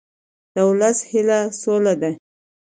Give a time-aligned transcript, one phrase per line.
[0.53, 2.11] د ولس هیله سوله ده